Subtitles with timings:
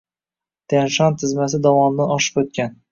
[0.73, 2.77] Tyan-Shan tizmasi dovonidan oshib oʻtgan.